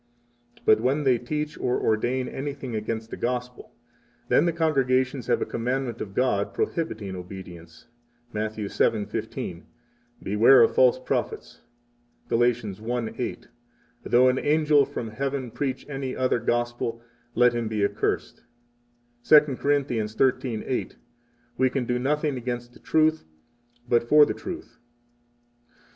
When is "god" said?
6.15-6.55